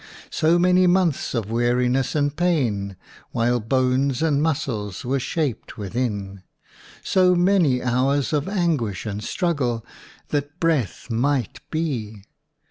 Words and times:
So 0.31 0.57
many 0.57 0.87
months 0.87 1.35
of 1.35 1.51
weariness 1.51 2.15
and 2.15 2.35
pain 2.35 2.95
while 3.33 3.59
bones 3.59 4.23
and 4.23 4.41
muscles 4.41 5.05
were 5.05 5.19
shaped 5.19 5.77
within! 5.77 6.41
So 7.03 7.35
many 7.35 7.83
hours 7.83 8.33
of 8.33 8.49
anguish 8.49 9.05
and 9.05 9.23
struggle 9.23 9.85
that 10.29 10.59
breath 10.59 11.11
might 11.11 11.59
be! 11.69 12.23